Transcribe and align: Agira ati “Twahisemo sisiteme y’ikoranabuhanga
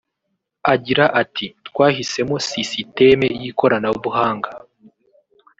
Agira 0.73 1.05
ati 1.21 1.45
“Twahisemo 1.67 2.35
sisiteme 2.47 3.27
y’ikoranabuhanga 3.41 4.49